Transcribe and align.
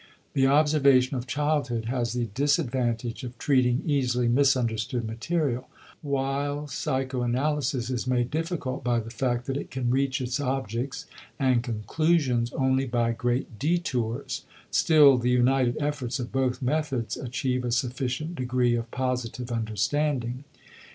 The 0.33 0.47
observation 0.47 1.15
of 1.15 1.27
childhood 1.27 1.85
has 1.85 2.13
the 2.13 2.25
disadvantage 2.33 3.23
of 3.23 3.37
treating 3.37 3.83
easily 3.85 4.27
misunderstood 4.27 5.05
material, 5.05 5.69
while 6.01 6.65
psychoanalysis 6.65 7.91
is 7.91 8.07
made 8.07 8.31
difficult 8.31 8.83
by 8.83 8.99
the 8.99 9.11
fact 9.11 9.45
that 9.45 9.57
it 9.57 9.69
can 9.69 9.91
reach 9.91 10.19
its 10.19 10.39
objects 10.39 11.05
and 11.37 11.61
conclusions 11.61 12.51
only 12.53 12.87
by 12.87 13.11
great 13.11 13.59
detours; 13.59 14.43
still 14.71 15.19
the 15.19 15.29
united 15.29 15.77
efforts 15.79 16.17
of 16.19 16.31
both 16.31 16.63
methods 16.63 17.15
achieve 17.15 17.63
a 17.63 17.71
sufficient 17.71 18.33
degree 18.33 18.73
of 18.73 18.89
positive 18.89 19.51
understanding. 19.51 20.45